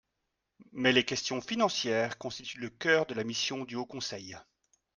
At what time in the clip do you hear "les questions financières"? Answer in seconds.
0.93-2.17